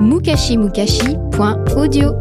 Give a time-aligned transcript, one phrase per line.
[0.00, 2.14] mukashimukashi.audio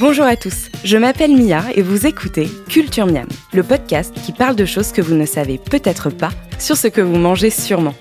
[0.00, 4.56] Bonjour à tous, je m'appelle Mia et vous écoutez Culture Miam, le podcast qui parle
[4.56, 7.94] de choses que vous ne savez peut-être pas sur ce que vous mangez sûrement.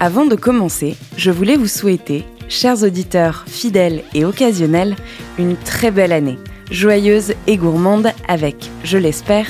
[0.00, 4.94] Avant de commencer, je voulais vous souhaiter, chers auditeurs fidèles et occasionnels,
[5.38, 6.38] une très belle année,
[6.70, 9.46] joyeuse et gourmande avec, je l'espère,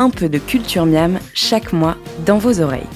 [0.00, 2.88] un peu de culture miam chaque mois dans vos oreilles.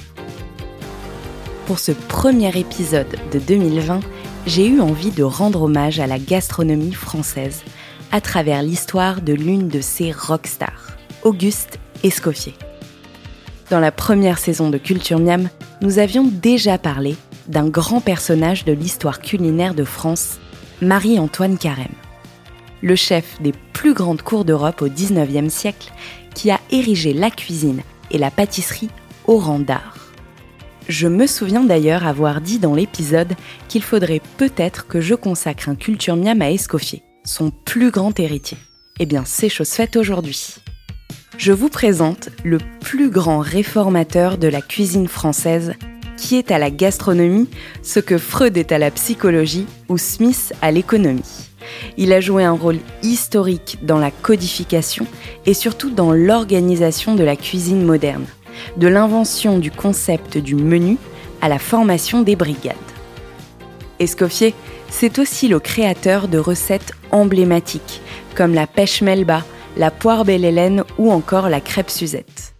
[1.66, 4.00] Pour ce premier épisode de 2020,
[4.46, 7.62] j'ai eu envie de rendre hommage à la gastronomie française
[8.10, 12.54] à travers l'histoire de l'une de ses rockstars, Auguste Escoffier.
[13.70, 15.50] Dans la première saison de Culture Miam,
[15.82, 17.16] nous avions déjà parlé
[17.48, 20.38] d'un grand personnage de l'histoire culinaire de France,
[20.80, 21.88] Marie-Antoine Carême.
[22.82, 25.92] Le chef des plus grandes cours d'Europe au XIXe siècle
[26.34, 28.90] qui a érigé la cuisine et la pâtisserie
[29.26, 29.96] au rang d'art.
[30.88, 33.34] Je me souviens d'ailleurs avoir dit dans l'épisode
[33.68, 38.58] qu'il faudrait peut-être que je consacre un culture miam à Escoffier, son plus grand héritier.
[39.00, 40.56] Eh bien, c'est chose faite aujourd'hui.
[41.38, 45.74] Je vous présente le plus grand réformateur de la cuisine française,
[46.16, 47.48] qui est à la gastronomie
[47.82, 51.50] ce que Freud est à la psychologie ou Smith à l'économie.
[51.96, 55.06] Il a joué un rôle historique dans la codification
[55.46, 58.26] et surtout dans l'organisation de la cuisine moderne
[58.76, 60.96] de l'invention du concept du menu
[61.40, 62.76] à la formation des brigades.
[63.98, 64.54] Escoffier,
[64.90, 68.00] c'est aussi le créateur de recettes emblématiques
[68.34, 69.44] comme la pêche melba,
[69.76, 72.54] la poire belle Hélène ou encore la crêpe Suzette.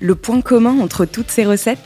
[0.00, 1.78] Le point commun entre toutes ces recettes,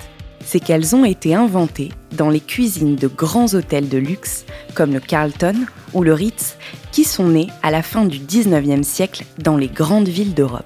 [0.44, 5.00] c'est qu'elles ont été inventées dans les cuisines de grands hôtels de luxe comme le
[5.00, 5.54] Carlton
[5.92, 6.56] ou le Ritz
[6.92, 10.64] qui sont nés à la fin du 19e siècle dans les grandes villes d'Europe.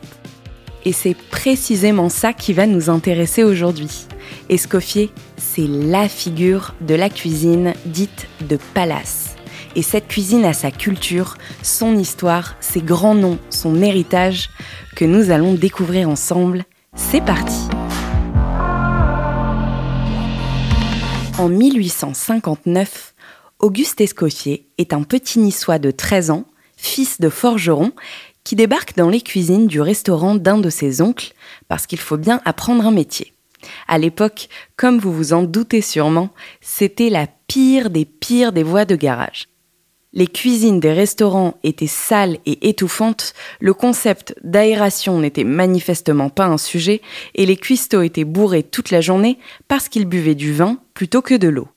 [0.84, 4.06] Et c'est précisément ça qui va nous intéresser aujourd'hui.
[4.48, 9.36] Escoffier, c'est la figure de la cuisine dite de palace.
[9.76, 14.50] Et cette cuisine a sa culture, son histoire, ses grands noms, son héritage,
[14.96, 16.64] que nous allons découvrir ensemble.
[16.96, 17.69] C'est parti
[21.40, 23.14] En 1859,
[23.60, 26.44] Auguste Escoffier est un petit niçois de 13 ans,
[26.76, 27.92] fils de forgeron,
[28.44, 31.32] qui débarque dans les cuisines du restaurant d'un de ses oncles,
[31.66, 33.32] parce qu'il faut bien apprendre un métier.
[33.88, 36.28] À l'époque, comme vous vous en doutez sûrement,
[36.60, 39.48] c'était la pire des pires des voies de garage.
[40.12, 46.58] Les cuisines des restaurants étaient sales et étouffantes, le concept d'aération n'était manifestement pas un
[46.58, 47.00] sujet,
[47.36, 49.38] et les cuistots étaient bourrés toute la journée
[49.68, 51.68] parce qu'ils buvaient du vin plutôt que de l'eau.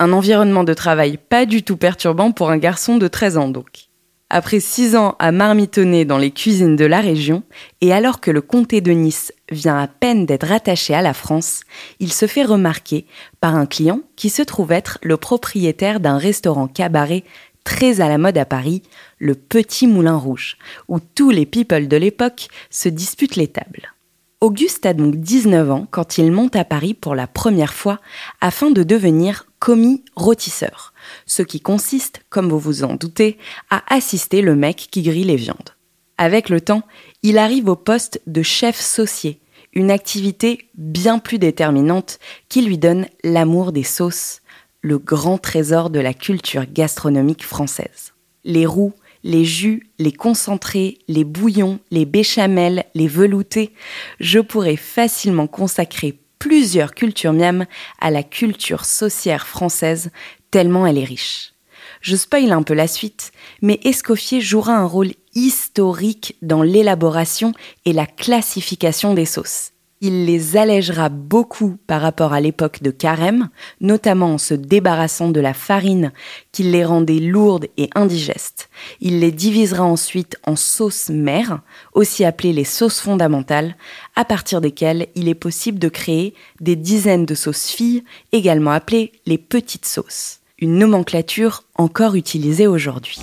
[0.00, 3.86] Un environnement de travail pas du tout perturbant pour un garçon de 13 ans donc.
[4.28, 7.44] Après six ans à marmitonner dans les cuisines de la région,
[7.80, 11.60] et alors que le comté de Nice vient à peine d'être rattaché à la France,
[12.00, 13.06] il se fait remarquer
[13.40, 17.22] par un client qui se trouve être le propriétaire d'un restaurant cabaret
[17.66, 18.82] très à la mode à Paris,
[19.18, 20.56] le Petit Moulin Rouge,
[20.86, 23.92] où tous les people de l'époque se disputent les tables.
[24.40, 28.00] Auguste a donc 19 ans quand il monte à Paris pour la première fois
[28.40, 30.94] afin de devenir commis rôtisseur,
[31.26, 33.36] ce qui consiste, comme vous vous en doutez,
[33.68, 35.74] à assister le mec qui grille les viandes.
[36.18, 36.84] Avec le temps,
[37.24, 39.40] il arrive au poste de chef saucier,
[39.72, 44.40] une activité bien plus déterminante qui lui donne l'amour des sauces,
[44.86, 48.14] le grand trésor de la culture gastronomique française.
[48.44, 48.92] Les roux,
[49.24, 53.72] les jus, les concentrés, les bouillons, les béchamels, les veloutés,
[54.20, 57.66] je pourrais facilement consacrer plusieurs cultures miam
[58.00, 60.12] à la culture saucière française,
[60.52, 61.54] tellement elle est riche.
[62.00, 63.32] Je spoil un peu la suite,
[63.62, 67.52] mais Escoffier jouera un rôle historique dans l'élaboration
[67.86, 69.72] et la classification des sauces.
[70.02, 73.48] Il les allègera beaucoup par rapport à l'époque de Carême,
[73.80, 76.12] notamment en se débarrassant de la farine
[76.52, 78.68] qui les rendait lourdes et indigestes.
[79.00, 81.60] Il les divisera ensuite en sauces mères,
[81.94, 83.76] aussi appelées les sauces fondamentales,
[84.16, 89.12] à partir desquelles il est possible de créer des dizaines de sauces filles, également appelées
[89.24, 90.40] les petites sauces.
[90.58, 93.20] Une nomenclature encore utilisée aujourd'hui.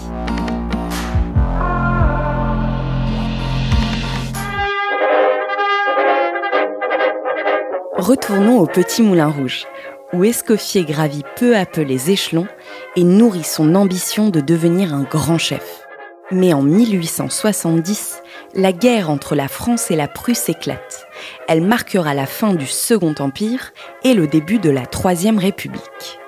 [8.04, 9.66] Retournons au Petit Moulin Rouge,
[10.12, 12.50] où Escoffier gravit peu à peu les échelons
[12.98, 15.88] et nourrit son ambition de devenir un grand chef.
[16.30, 18.22] Mais en 1870,
[18.56, 21.08] la guerre entre la France et la Prusse éclate.
[21.48, 23.72] Elle marquera la fin du Second Empire
[24.04, 26.20] et le début de la Troisième République.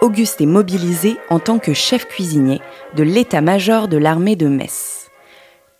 [0.00, 2.60] Auguste est mobilisé en tant que chef cuisinier
[2.96, 5.04] de l'état-major de l'armée de Metz.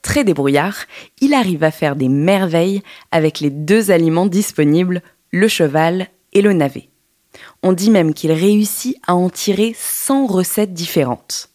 [0.05, 0.85] Très débrouillard,
[1.23, 5.03] il arrive à faire des merveilles avec les deux aliments disponibles,
[5.35, 6.89] le cheval et le navet.
[7.65, 11.51] On dit même qu'il réussit à en tirer 100 recettes différentes.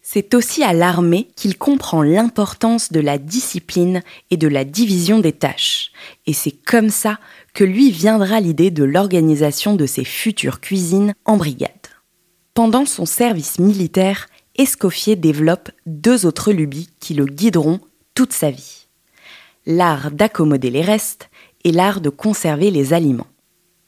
[0.00, 4.00] C'est aussi à l'armée qu'il comprend l'importance de la discipline
[4.30, 5.92] et de la division des tâches.
[6.26, 7.18] Et c'est comme ça
[7.52, 11.70] que lui viendra l'idée de l'organisation de ses futures cuisines en brigade.
[12.54, 17.80] Pendant son service militaire, Escoffier développe deux autres lubies qui le guideront
[18.14, 18.86] toute sa vie.
[19.66, 21.28] L'art d'accommoder les restes
[21.64, 23.26] et l'art de conserver les aliments.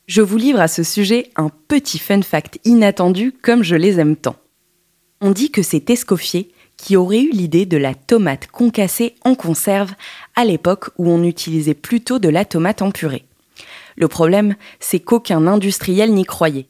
[0.07, 4.17] Je vous livre à ce sujet un petit fun fact inattendu comme je les aime
[4.17, 4.37] tant.
[5.21, 9.95] On dit que c'est Escoffier qui aurait eu l'idée de la tomate concassée en conserve
[10.37, 13.25] à l'époque où on utilisait plutôt de la tomate en purée.
[13.97, 16.67] Le problème, c'est qu'aucun industriel n'y croyait.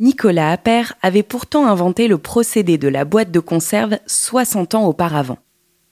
[0.00, 5.38] Nicolas Appert avait pourtant inventé le procédé de la boîte de conserve 60 ans auparavant.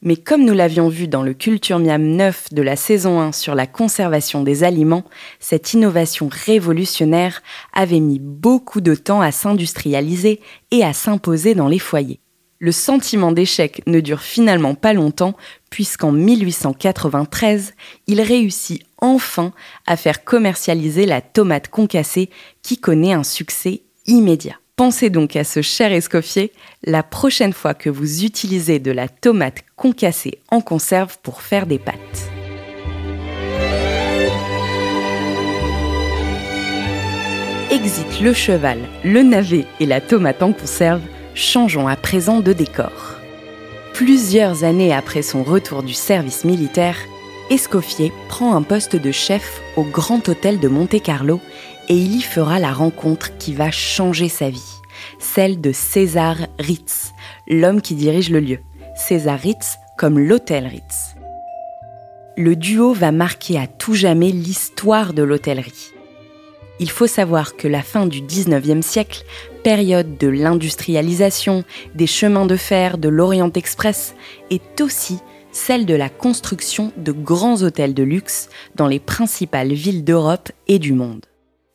[0.05, 3.55] Mais comme nous l'avions vu dans le Culture Miam 9 de la saison 1 sur
[3.55, 5.05] la conservation des aliments,
[5.39, 7.41] cette innovation révolutionnaire
[7.73, 10.41] avait mis beaucoup de temps à s'industrialiser
[10.73, 12.19] et à s'imposer dans les foyers.
[12.59, 15.37] Le sentiment d'échec ne dure finalement pas longtemps
[15.71, 17.75] puisqu'en 1893,
[18.09, 19.53] il réussit enfin
[19.87, 22.29] à faire commercialiser la tomate concassée
[22.63, 24.62] qui connaît un succès immédiat.
[24.77, 26.51] Pensez donc à ce cher escoffier
[26.83, 31.79] la prochaine fois que vous utilisez de la tomate concassée en conserve pour faire des
[31.79, 32.31] pâtes.
[37.71, 41.03] Exit le cheval, le navet et la tomate en conserve,
[41.35, 43.17] changeons à présent de décor.
[43.93, 46.97] Plusieurs années après son retour du service militaire,
[47.51, 51.41] Escoffier prend un poste de chef au Grand Hôtel de Monte-Carlo
[51.89, 54.61] et il y fera la rencontre qui va changer sa vie,
[55.19, 57.13] celle de César Ritz,
[57.49, 58.59] l'homme qui dirige le lieu.
[58.95, 61.15] César Ritz comme l'hôtel Ritz.
[62.37, 65.93] Le duo va marquer à tout jamais l'histoire de l'hôtellerie.
[66.81, 69.25] Il faut savoir que la fin du 19e siècle,
[69.63, 71.65] période de l'industrialisation,
[71.95, 74.15] des chemins de fer, de l'Orient Express,
[74.51, 75.19] est aussi
[75.53, 80.79] celle de la construction de grands hôtels de luxe dans les principales villes d'Europe et
[80.79, 81.27] du monde.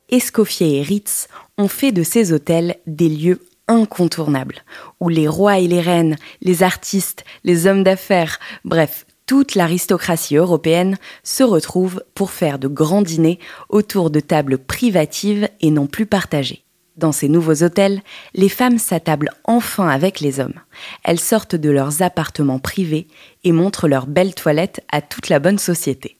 [0.08, 1.28] Escoffier et Ritz
[1.58, 4.64] ont fait de ces hôtels des lieux incontournables,
[5.00, 10.96] où les rois et les reines, les artistes, les hommes d'affaires, bref, toute l'aristocratie européenne
[11.22, 13.38] se retrouve pour faire de grands dîners
[13.68, 16.64] autour de tables privatives et non plus partagées.
[16.96, 18.02] Dans ces nouveaux hôtels,
[18.34, 20.60] les femmes s'attablent enfin avec les hommes.
[21.04, 23.06] Elles sortent de leurs appartements privés
[23.44, 26.17] et montrent leurs belles toilettes à toute la bonne société.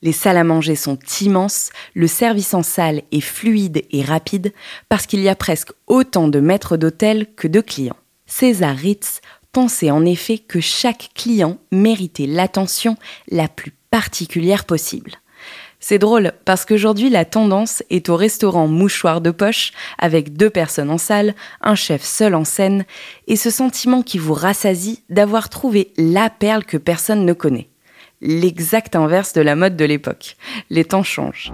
[0.00, 4.52] Les salles à manger sont immenses, le service en salle est fluide et rapide
[4.88, 7.96] parce qu'il y a presque autant de maîtres d'hôtel que de clients.
[8.26, 9.20] César Ritz
[9.52, 12.96] pensait en effet que chaque client méritait l'attention
[13.28, 15.12] la plus particulière possible.
[15.80, 20.90] C'est drôle parce qu'aujourd'hui la tendance est au restaurant mouchoir de poche avec deux personnes
[20.90, 22.84] en salle, un chef seul en scène
[23.26, 27.67] et ce sentiment qui vous rassasie d'avoir trouvé la perle que personne ne connaît
[28.20, 30.36] l'exact inverse de la mode de l'époque.
[30.70, 31.52] Les temps changent.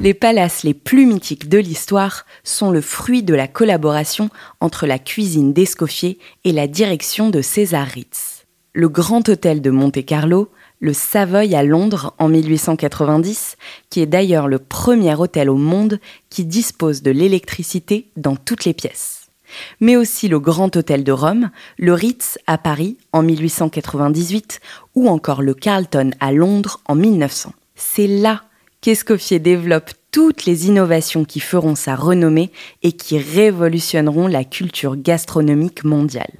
[0.00, 4.98] Les palaces les plus mythiques de l'histoire sont le fruit de la collaboration entre la
[4.98, 8.46] cuisine d'Escoffier et la direction de César Ritz.
[8.72, 13.58] Le Grand Hôtel de Monte-Carlo, le Savoy à Londres en 1890,
[13.90, 16.00] qui est d'ailleurs le premier hôtel au monde
[16.30, 19.19] qui dispose de l'électricité dans toutes les pièces
[19.80, 24.60] mais aussi le Grand Hôtel de Rome, le Ritz à Paris en 1898
[24.94, 27.52] ou encore le Carlton à Londres en 1900.
[27.74, 28.42] C'est là
[28.80, 32.50] qu'Escoffier développe toutes les innovations qui feront sa renommée
[32.82, 36.32] et qui révolutionneront la culture gastronomique mondiale.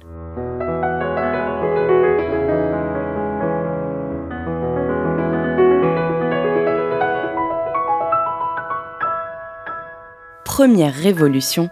[10.43, 11.69] Première révolution,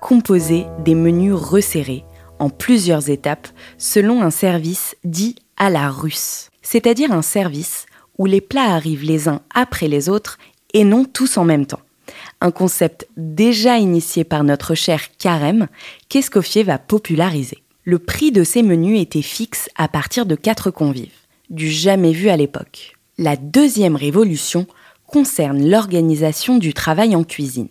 [0.00, 2.04] composer des menus resserrés
[2.38, 7.86] en plusieurs étapes selon un service dit à la russe, c'est-à-dire un service
[8.16, 10.38] où les plats arrivent les uns après les autres
[10.74, 11.80] et non tous en même temps.
[12.40, 15.68] Un concept déjà initié par notre cher Carême
[16.08, 17.62] qu'Escoffier va populariser.
[17.84, 21.12] Le prix de ces menus était fixe à partir de 4 convives.
[21.50, 22.96] du jamais vu à l'époque.
[23.16, 24.66] La deuxième révolution
[25.06, 27.70] concerne l'organisation du travail en cuisine.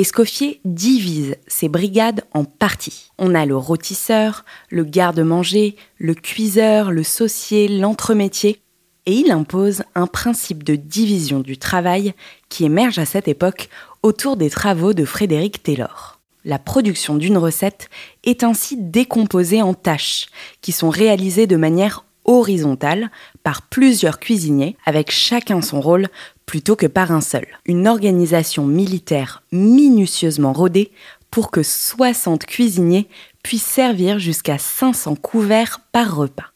[0.00, 3.10] Escoffier divise ses brigades en parties.
[3.18, 8.62] On a le rôtisseur, le garde-manger, le cuiseur, le saucier, l'entremétier,
[9.04, 12.14] et il impose un principe de division du travail
[12.48, 13.68] qui émerge à cette époque
[14.02, 16.18] autour des travaux de Frédéric Taylor.
[16.46, 17.90] La production d'une recette
[18.24, 20.28] est ainsi décomposée en tâches
[20.62, 23.10] qui sont réalisées de manière horizontale
[23.42, 26.08] par plusieurs cuisiniers avec chacun son rôle
[26.50, 27.46] plutôt que par un seul.
[27.64, 30.90] Une organisation militaire minutieusement rodée
[31.30, 33.06] pour que 60 cuisiniers
[33.44, 36.46] puissent servir jusqu'à 500 couverts par repas.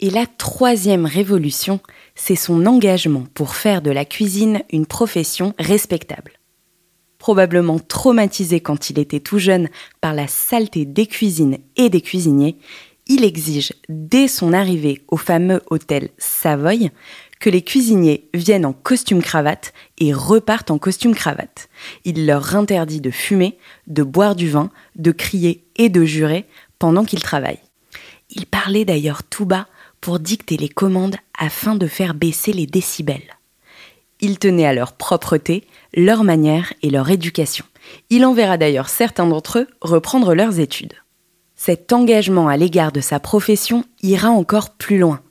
[0.00, 1.78] Et la troisième révolution,
[2.16, 6.32] c'est son engagement pour faire de la cuisine une profession respectable.
[7.18, 9.68] Probablement traumatisé quand il était tout jeune
[10.00, 12.56] par la saleté des cuisines et des cuisiniers,
[13.06, 16.90] il exige dès son arrivée au fameux hôtel Savoy
[17.38, 21.68] que les cuisiniers viennent en costume cravate et repartent en costume cravate.
[22.04, 26.46] Il leur interdit de fumer, de boire du vin, de crier et de jurer
[26.78, 27.60] pendant qu'ils travaillent.
[28.30, 29.66] Il parlait d'ailleurs tout bas
[30.00, 33.36] pour dicter les commandes afin de faire baisser les décibels.
[34.20, 37.66] Il tenait à leur propreté, leur manière et leur éducation.
[38.08, 40.94] Il enverra d'ailleurs certains d'entre eux reprendre leurs études.
[41.66, 45.22] Cet engagement à l'égard de sa profession ira encore plus loin.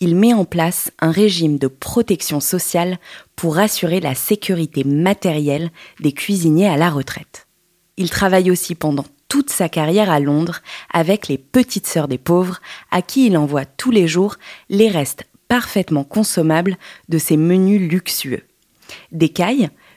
[0.00, 2.98] Il met en place un régime de protection sociale
[3.36, 5.68] pour assurer la sécurité matérielle
[6.00, 7.46] des cuisiniers à la retraite.
[7.98, 10.60] Il travaille aussi pendant toute sa carrière à Londres
[10.94, 14.36] avec les petites sœurs des pauvres à qui il envoie tous les jours
[14.70, 16.78] les restes parfaitement consommables
[17.10, 18.44] de ses menus luxueux.
[19.10, 19.28] Des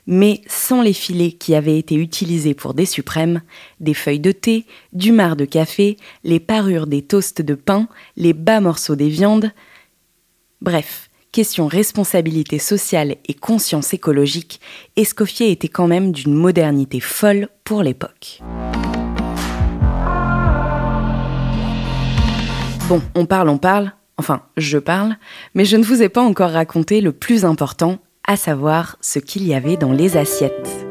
[0.08, 3.42] mais sans les filets qui avaient été utilisés pour des suprêmes,
[3.80, 8.34] des feuilles de thé, du marc de café, les parures des toasts de pain, les
[8.34, 9.52] bas morceaux des viandes.
[10.62, 14.62] Bref, question responsabilité sociale et conscience écologique,
[14.96, 18.42] Escoffier était quand même d'une modernité folle pour l'époque.
[22.88, 25.18] Bon, on parle, on parle, enfin, je parle,
[25.56, 29.48] mais je ne vous ai pas encore raconté le plus important, à savoir ce qu'il
[29.48, 30.86] y avait dans les assiettes.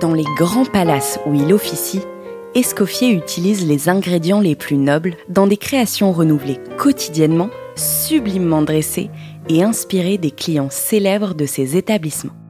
[0.00, 2.00] Dans les grands palaces où il officie,
[2.54, 9.10] Escoffier utilise les ingrédients les plus nobles dans des créations renouvelées quotidiennement sublimement dressé
[9.48, 12.41] et inspiré des clients célèbres de ses établissements.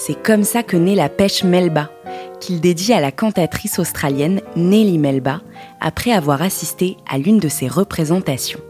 [0.00, 1.90] C'est comme ça que naît la pêche Melba,
[2.38, 5.42] qu'il dédie à la cantatrice australienne Nelly Melba
[5.80, 8.60] après avoir assisté à l'une de ses représentations.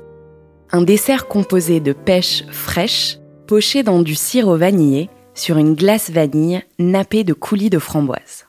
[0.72, 6.62] Un dessert composé de pêche fraîche, poché dans du sirop vanillé sur une glace vanille
[6.78, 8.46] nappée de coulis de framboise.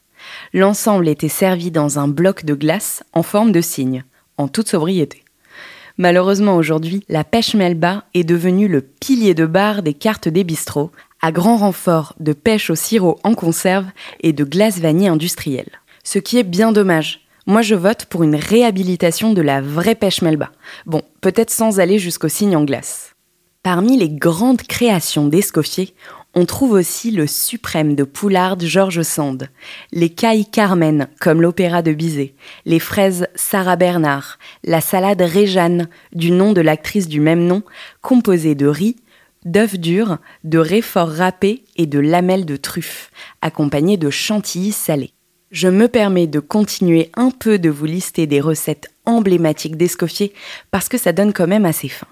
[0.53, 4.05] L'ensemble était servi dans un bloc de glace en forme de cygne,
[4.38, 5.25] en toute sobriété.
[5.98, 10.91] Malheureusement aujourd'hui, la pêche melba est devenue le pilier de bar des cartes des bistrots,
[11.21, 13.85] à grand renfort de pêche au sirop en conserve
[14.21, 15.79] et de glace vanille industrielle.
[16.03, 17.21] Ce qui est bien dommage.
[17.45, 20.51] Moi je vote pour une réhabilitation de la vraie pêche melba.
[20.85, 23.15] Bon, peut-être sans aller jusqu'au cygne en glace.
[23.63, 25.93] Parmi les grandes créations d'Escoffier,
[26.35, 29.49] on trouve aussi le suprême de Poulard Georges Sand,
[29.91, 32.35] les cailles Carmen comme l'opéra de Bizet,
[32.65, 37.63] les fraises Sarah Bernard, la salade Réjeanne du nom de l'actrice du même nom,
[38.01, 38.95] composée de riz,
[39.46, 45.12] d'œufs durs, de réforts râpés et de lamelles de truffes, accompagnée de chantilly salé.
[45.51, 50.34] Je me permets de continuer un peu de vous lister des recettes emblématiques d'Escoffier
[50.72, 52.08] parce que ça donne quand même assez faim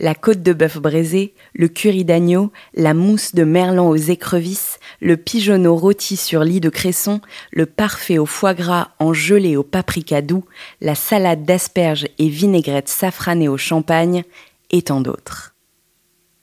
[0.00, 5.16] la côte de bœuf braisé, le curry d'agneau, la mousse de merlan aux écrevisses, le
[5.18, 7.20] pigeonneau rôti sur lit de cresson,
[7.52, 10.44] le parfait au foie gras en gelée au paprika doux,
[10.80, 14.24] la salade d'asperges et vinaigrette safranée au champagne,
[14.70, 15.54] et tant d'autres.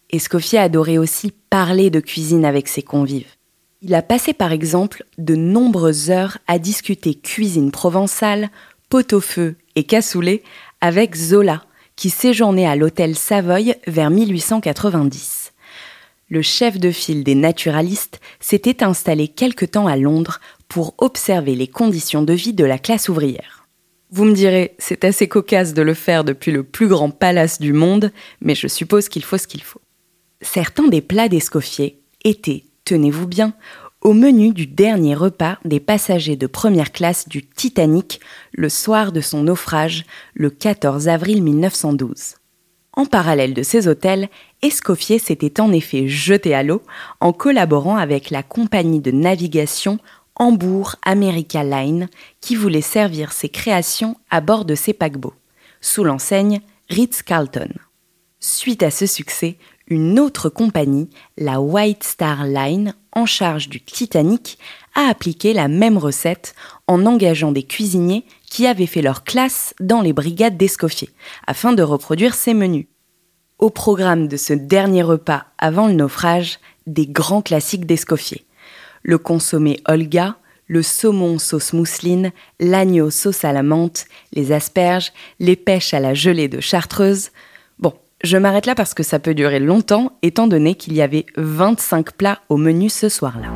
[0.09, 3.35] Escoffier adorait aussi parler de cuisine avec ses convives.
[3.81, 8.49] Il a passé par exemple de nombreuses heures à discuter cuisine provençale,
[8.89, 10.43] pot-au-feu et cassoulet
[10.81, 11.63] avec Zola,
[11.95, 15.53] qui séjournait à l'hôtel Savoy vers 1890.
[16.29, 21.67] Le chef de file des naturalistes s'était installé quelque temps à Londres pour observer les
[21.67, 23.67] conditions de vie de la classe ouvrière.
[24.09, 27.73] Vous me direz, c'est assez cocasse de le faire depuis le plus grand palace du
[27.73, 28.11] monde,
[28.41, 29.81] mais je suppose qu'il faut ce qu'il faut.
[30.41, 33.53] Certains des plats d'Escoffier étaient, tenez-vous bien,
[34.01, 38.19] au menu du dernier repas des passagers de première classe du Titanic
[38.53, 42.35] le soir de son naufrage le 14 avril 1912.
[42.93, 44.29] En parallèle de ces hôtels,
[44.61, 46.81] Escoffier s'était en effet jeté à l'eau
[47.19, 49.99] en collaborant avec la compagnie de navigation
[50.35, 52.09] Hambourg America Line
[52.41, 55.33] qui voulait servir ses créations à bord de ses paquebots,
[55.81, 57.69] sous l'enseigne Ritz-Carlton.
[58.39, 64.57] Suite à ce succès, une autre compagnie, la White Star Line, en charge du Titanic,
[64.95, 66.53] a appliqué la même recette
[66.87, 71.09] en engageant des cuisiniers qui avaient fait leur classe dans les brigades d'Escoffier,
[71.45, 72.87] afin de reproduire ces menus.
[73.59, 78.45] Au programme de ce dernier repas avant le naufrage, des grands classiques d'Escoffier.
[79.03, 85.55] Le consommé Olga, le saumon sauce mousseline, l'agneau sauce à la menthe, les asperges, les
[85.55, 87.31] pêches à la gelée de Chartreuse,
[88.23, 92.13] je m'arrête là parce que ça peut durer longtemps, étant donné qu'il y avait 25
[92.13, 93.47] plats au menu ce soir-là.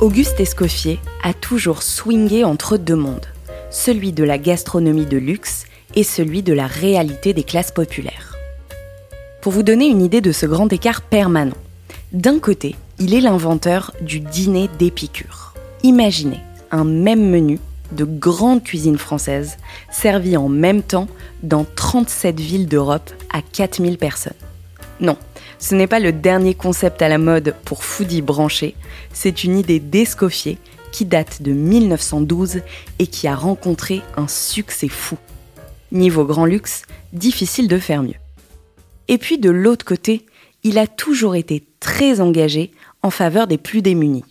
[0.00, 3.26] Auguste Escoffier a toujours swingé entre deux mondes,
[3.70, 5.66] celui de la gastronomie de luxe
[5.96, 8.36] et celui de la réalité des classes populaires.
[9.40, 11.56] Pour vous donner une idée de ce grand écart permanent,
[12.12, 15.54] d'un côté, il est l'inventeur du dîner d'Épicure.
[15.82, 17.58] Imaginez un même menu
[17.92, 19.56] de grande cuisine française
[19.90, 21.08] servi en même temps
[21.42, 24.32] dans 37 villes d'Europe à 4000 personnes.
[25.00, 25.16] Non,
[25.58, 28.74] ce n'est pas le dernier concept à la mode pour foodie branché,
[29.12, 30.58] c'est une idée d'Escoffier
[30.90, 32.60] qui date de 1912
[32.98, 35.16] et qui a rencontré un succès fou.
[35.92, 38.14] Niveau grand luxe, difficile de faire mieux.
[39.08, 40.26] Et puis de l'autre côté,
[40.62, 44.24] il a toujours été très engagé en faveur des plus démunis.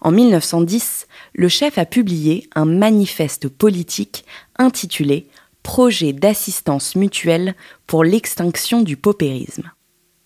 [0.00, 4.24] En 1910, le chef a publié un manifeste politique
[4.58, 5.28] intitulé
[5.62, 7.56] Projet d'assistance mutuelle
[7.88, 9.72] pour l'extinction du paupérisme.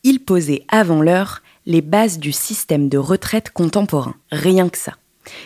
[0.03, 4.97] Il posait avant l'heure les bases du système de retraite contemporain, rien que ça.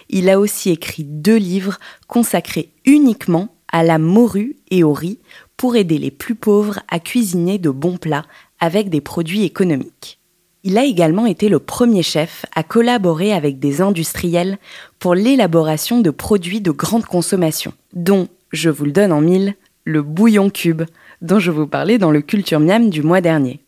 [0.09, 5.19] Il a aussi écrit deux livres consacrés uniquement à la morue et au riz
[5.57, 8.25] pour aider les plus pauvres à cuisiner de bons plats
[8.61, 10.21] avec des produits économiques.
[10.63, 14.59] Il a également été le premier chef à collaborer avec des industriels
[15.01, 20.03] pour l'élaboration de produits de grande consommation, dont, je vous le donne en mille, le
[20.03, 20.83] bouillon cube,
[21.21, 23.59] dont je vous parlais dans le Culture Miam du mois dernier.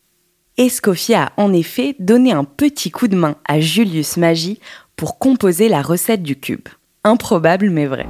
[0.56, 4.60] Escoffier a en effet donné un petit coup de main à Julius Magie
[4.94, 6.68] pour composer la recette du cube.
[7.02, 8.06] Improbable mais vrai.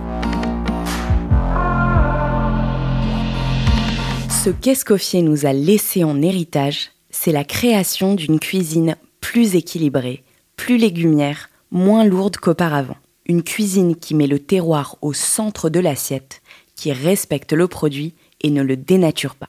[4.46, 10.22] Ce qu'Escoffier nous a laissé en héritage, c'est la création d'une cuisine plus équilibrée,
[10.54, 12.96] plus légumière, moins lourde qu'auparavant.
[13.26, 16.42] Une cuisine qui met le terroir au centre de l'assiette,
[16.76, 19.48] qui respecte le produit et ne le dénature pas.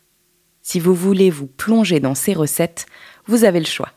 [0.63, 2.87] Si vous voulez vous plonger dans ses recettes,
[3.27, 3.91] vous avez le choix.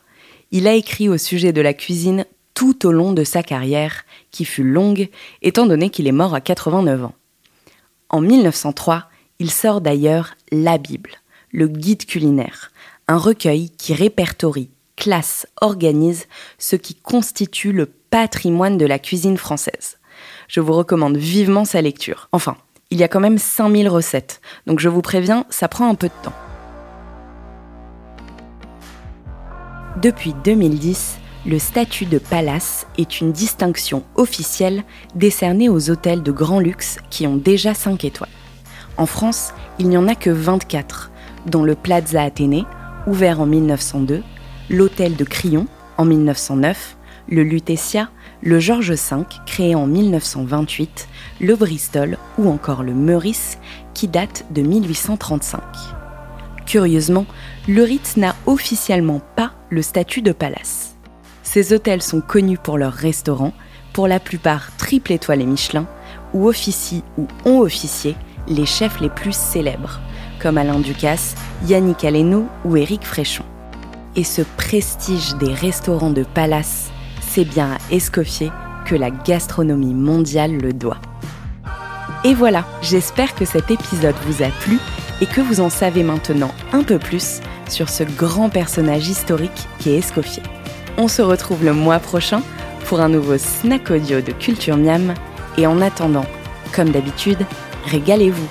[0.51, 4.45] Il a écrit au sujet de la cuisine tout au long de sa carrière, qui
[4.45, 5.09] fut longue,
[5.41, 7.15] étant donné qu'il est mort à 89 ans.
[8.09, 9.07] En 1903,
[9.41, 11.09] il sort d'ailleurs La Bible,
[11.51, 12.71] le guide culinaire,
[13.07, 16.27] un recueil qui répertorie, classe, organise
[16.59, 19.97] ce qui constitue le patrimoine de la cuisine française.
[20.47, 22.29] Je vous recommande vivement sa lecture.
[22.31, 22.55] Enfin,
[22.91, 26.09] il y a quand même 5000 recettes, donc je vous préviens, ça prend un peu
[26.09, 26.35] de temps.
[30.03, 34.83] Depuis 2010, le statut de palace est une distinction officielle
[35.15, 38.29] décernée aux hôtels de grand luxe qui ont déjà 5 étoiles.
[39.01, 41.09] En France, il n'y en a que 24,
[41.47, 42.65] dont le Plaza Athénée,
[43.07, 44.21] ouvert en 1902,
[44.69, 45.65] l'Hôtel de Crillon
[45.97, 48.11] en 1909, le Lutetia,
[48.43, 51.07] le Georges V, créé en 1928,
[51.39, 53.57] le Bristol ou encore le Meurice,
[53.95, 55.59] qui date de 1835.
[56.67, 57.25] Curieusement,
[57.67, 60.95] le Ritz n'a officiellement pas le statut de palace.
[61.41, 63.53] Ces hôtels sont connus pour leurs restaurants,
[63.93, 65.87] pour la plupart triple étoile et Michelin,
[66.35, 68.15] où officient ou ont officié
[68.47, 69.99] les chefs les plus célèbres,
[70.39, 71.35] comme Alain Ducasse,
[71.67, 73.43] Yannick Aleno ou Éric Fréchon.
[74.15, 78.51] Et ce prestige des restaurants de palace, c'est bien à Escoffier
[78.85, 80.97] que la gastronomie mondiale le doit.
[82.23, 84.79] Et voilà, j'espère que cet épisode vous a plu
[85.21, 89.91] et que vous en savez maintenant un peu plus sur ce grand personnage historique qui
[89.91, 90.43] est Escoffier.
[90.97, 92.41] On se retrouve le mois prochain
[92.85, 95.13] pour un nouveau snack audio de Culture Miam
[95.57, 96.25] et en attendant,
[96.73, 97.45] comme d'habitude,
[97.85, 98.47] Régalez-vous.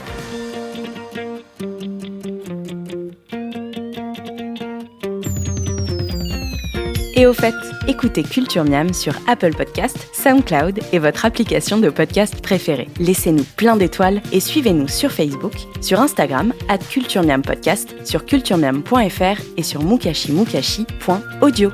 [7.20, 7.54] Et au fait,
[7.86, 12.88] écoutez Culture Miam sur Apple Podcast, SoundCloud et votre application de podcast préférée.
[12.98, 19.42] Laissez-nous plein d'étoiles et suivez-nous sur Facebook, sur Instagram, at Culture Miam Podcast, sur culturemiam.fr
[19.58, 21.70] et sur mukashimukashi.audio.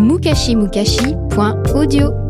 [0.00, 2.29] mukashimukashi.audio.